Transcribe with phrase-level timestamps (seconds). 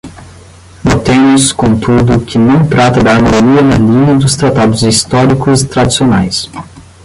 [0.83, 6.49] Notemos, contudo, que não trata da harmonia na linha dos tratados históricos tradicionais.